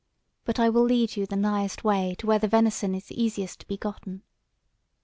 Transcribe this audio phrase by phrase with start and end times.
[0.45, 3.67] But I will lead you the nighest way to where the venison is easiest to
[3.67, 4.23] be gotten.